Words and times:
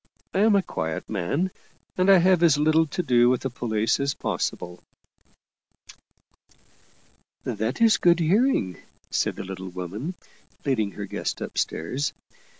I 0.33 0.39
am 0.39 0.55
a 0.55 0.63
quiet 0.63 1.07
man, 1.11 1.51
and 1.95 2.09
have 2.09 2.41
as 2.41 2.57
little 2.57 2.87
to 2.87 3.03
do 3.03 3.29
with 3.29 3.41
the 3.41 3.51
police 3.51 3.99
as 3.99 4.15
possible."" 4.15 4.83
That 7.43 7.79
is 7.79 7.97
good 7.97 8.19
hearing," 8.19 8.79
said 9.11 9.35
the 9.35 9.43
little 9.43 9.69
woman, 9.69 10.15
leading 10.65 10.93
her 10.93 11.05
guest 11.05 11.39
upstairs. 11.39 12.13